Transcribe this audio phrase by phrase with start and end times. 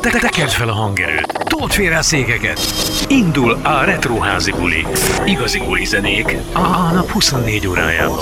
[0.00, 2.60] Te tekerd fel a hangerőt, told félre a székeket.
[3.08, 4.86] Indul a Retroházi buli.
[5.24, 8.18] Igazi buli zenék a nap 24 órájában.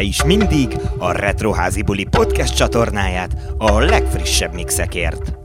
[0.00, 5.39] Figyelte is mindig a Retroházi Buli podcast csatornáját a legfrissebb mixekért.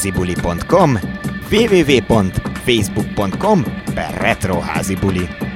[0.00, 0.98] retroházibuli.com
[1.50, 3.64] www.facebook.com
[3.94, 5.49] per retroházibuli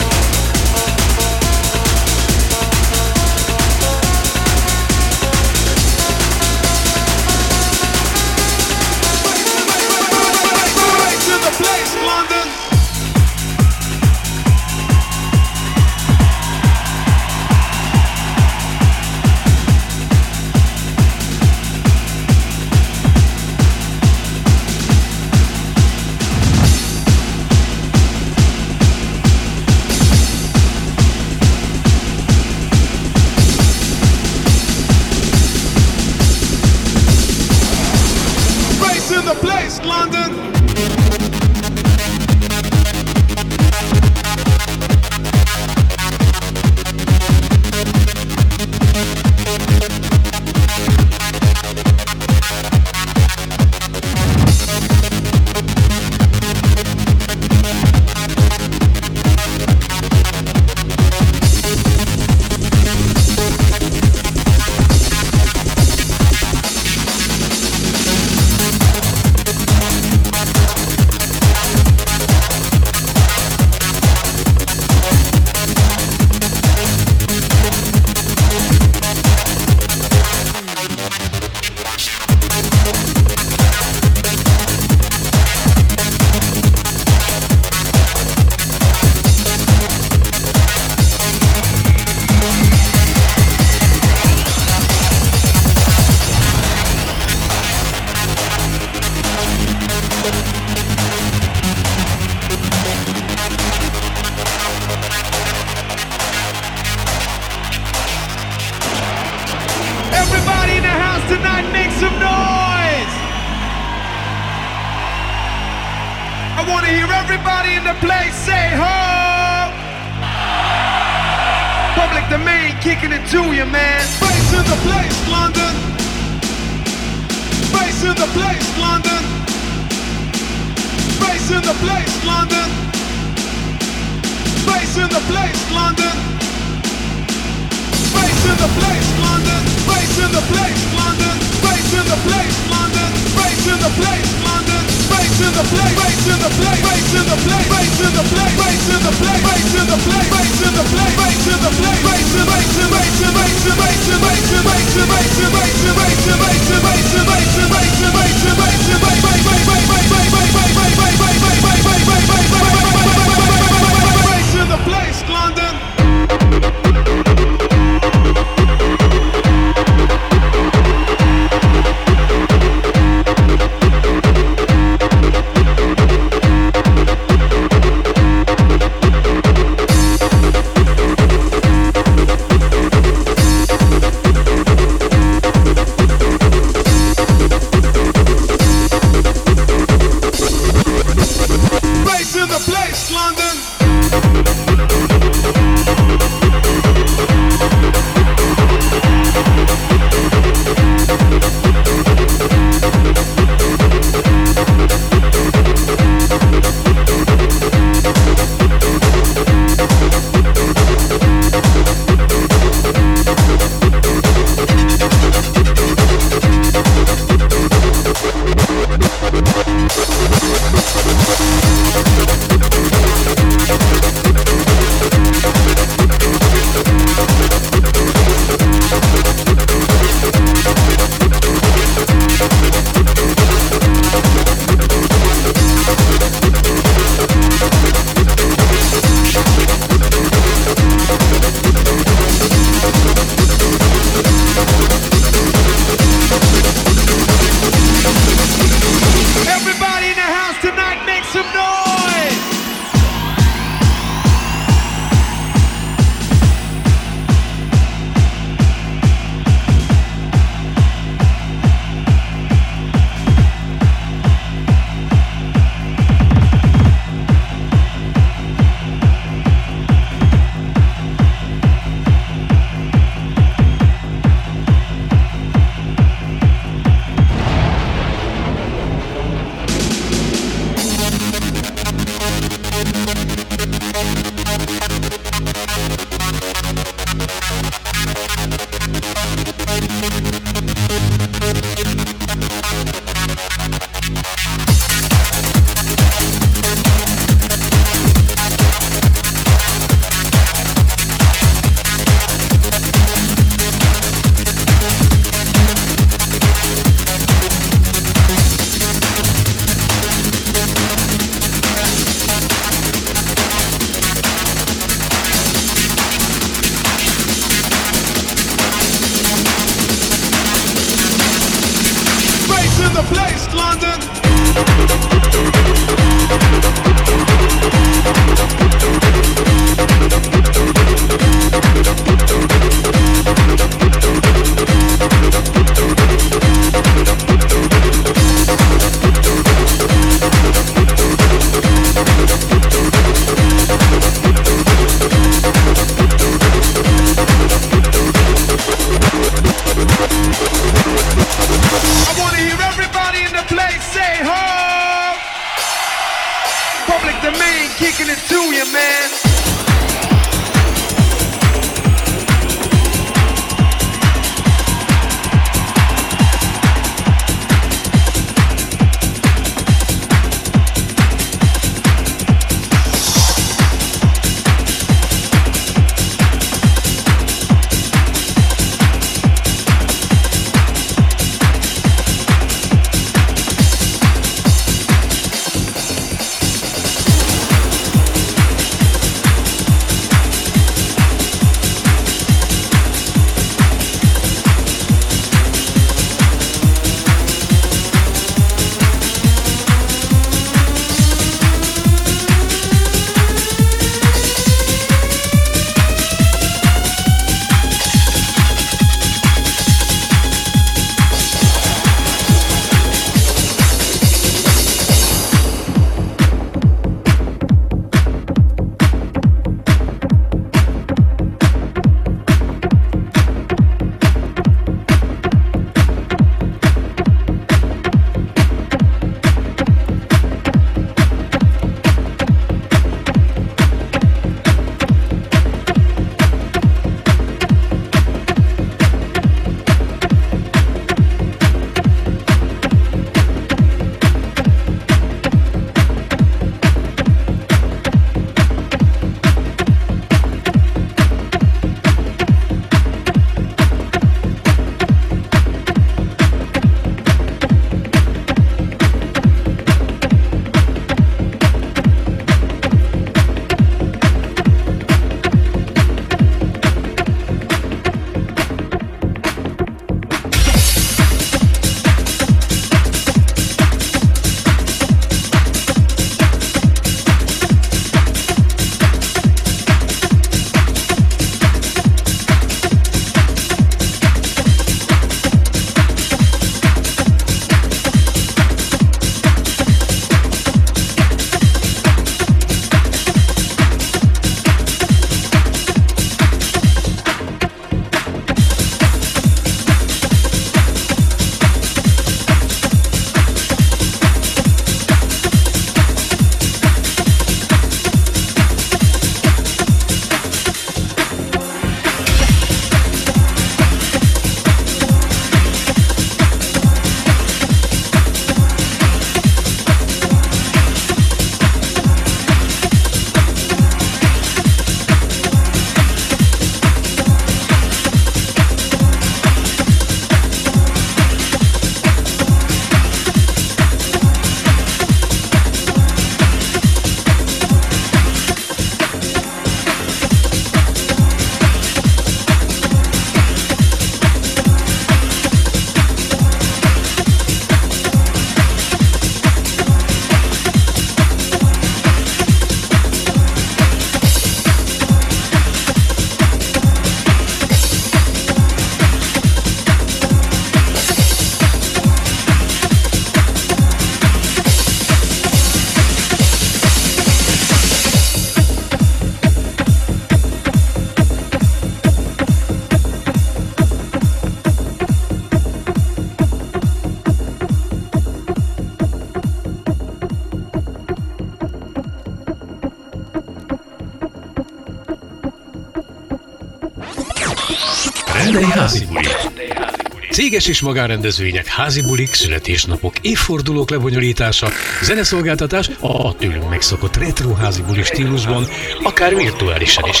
[590.36, 594.48] Céges és magánrendezvények, házi bulik, születésnapok, évfordulók lebonyolítása,
[594.82, 598.46] zeneszolgáltatás a tőlünk megszokott retro házi buli stílusban,
[598.82, 600.00] akár virtuálisan is.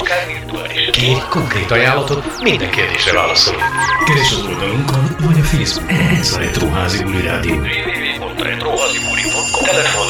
[0.90, 3.62] Kérj konkrét ajánlatot, minden kérdésre válaszolunk.
[4.06, 5.90] Keres az oldalunkon, vagy a Facebook.
[6.20, 7.54] Ez a Retro Házi Buli Rádió.
[7.54, 10.06] www.retroházibuli.com Telefon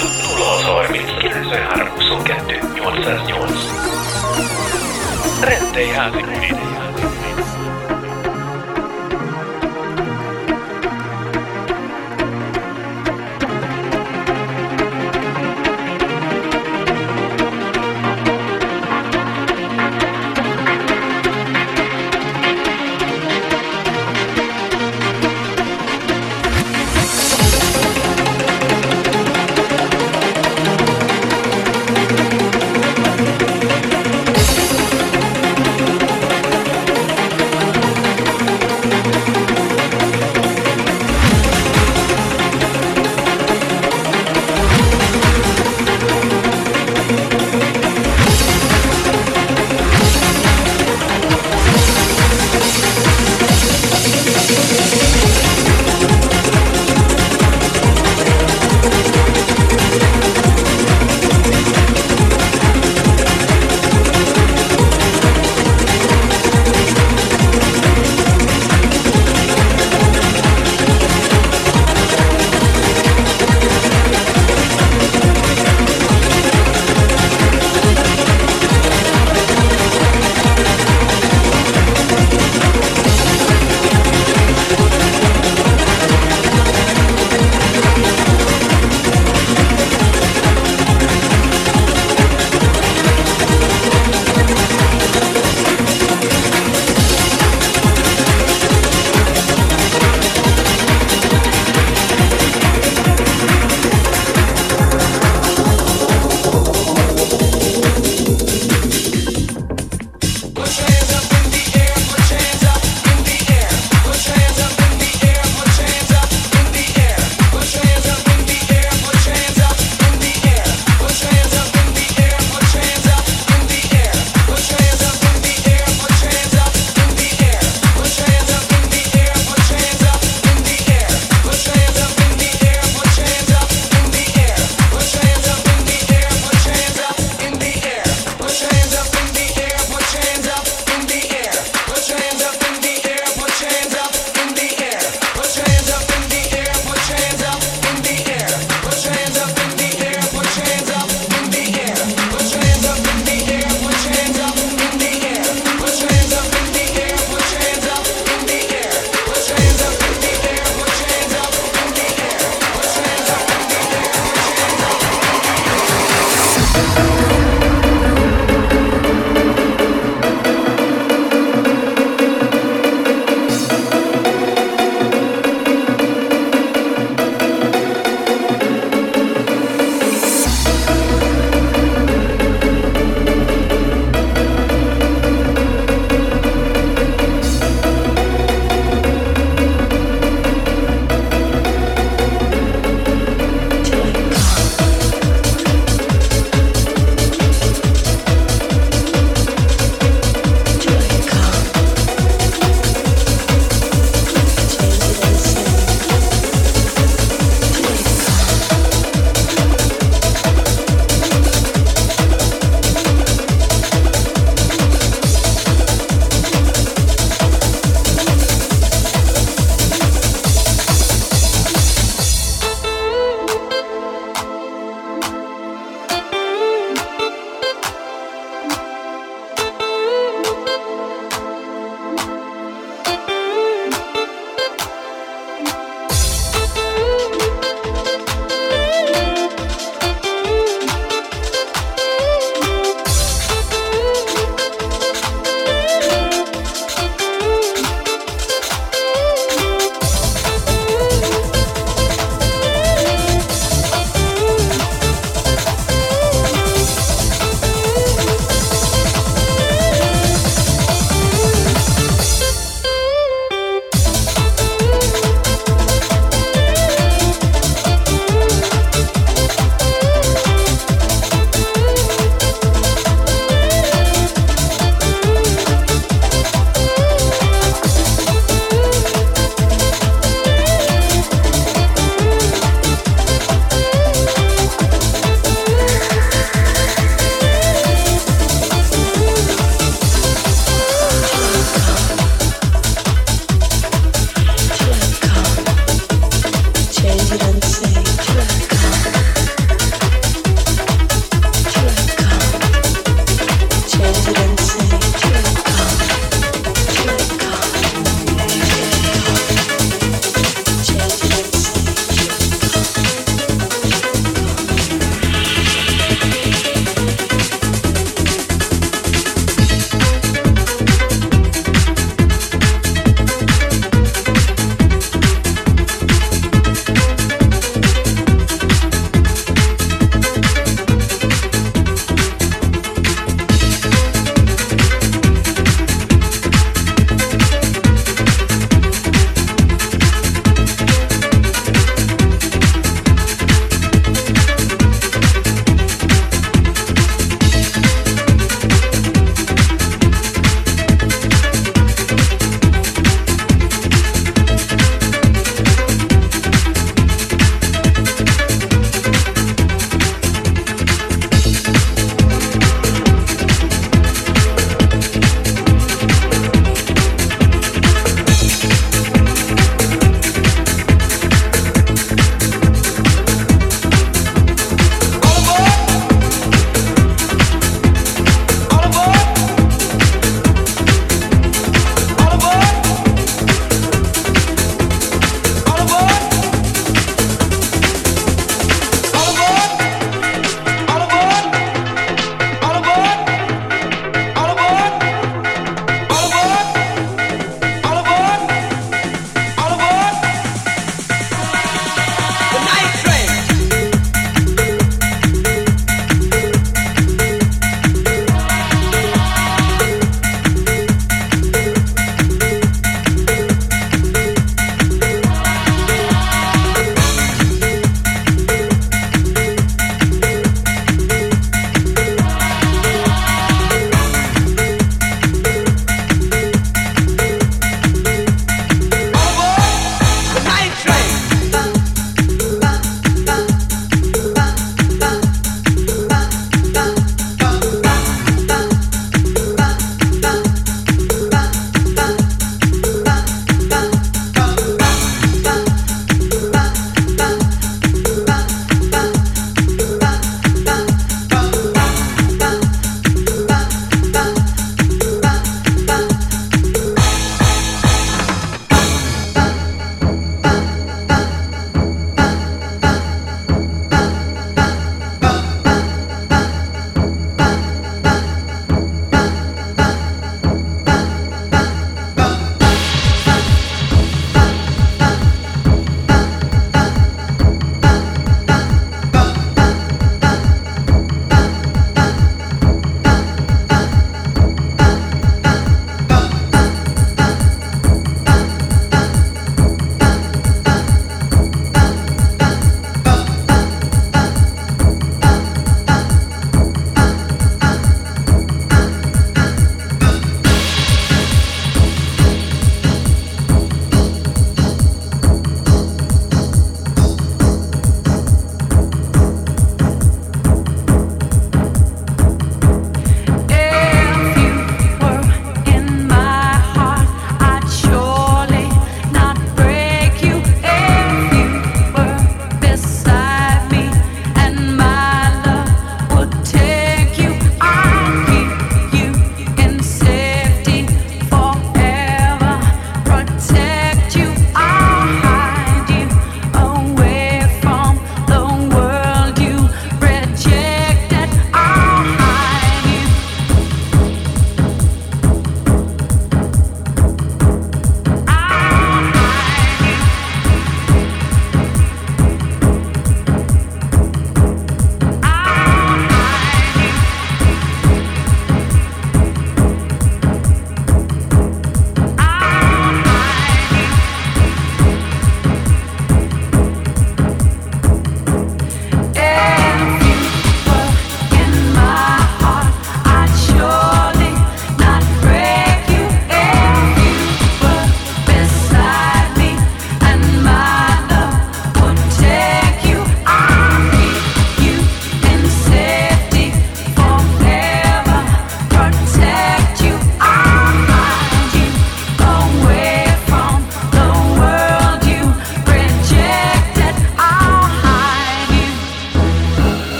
[0.62, 3.50] 0630 93 22 808
[5.40, 6.66] Rendei Házi Buli.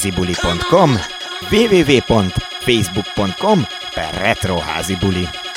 [0.00, 0.98] retroházibuli.com
[1.50, 5.49] www.facebook.com per retroházibuli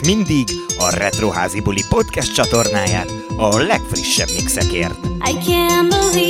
[0.00, 5.06] és mindig a Retroházi Buli podcast csatornáját a legfrissebb mixekért.
[5.06, 6.27] I can't believe